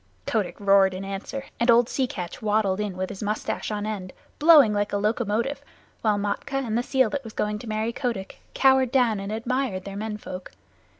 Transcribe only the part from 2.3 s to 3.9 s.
waddled in with his mustache on